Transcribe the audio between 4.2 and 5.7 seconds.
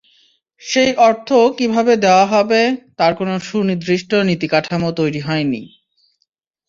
নীতিকাঠামো তৈরি হয়নি।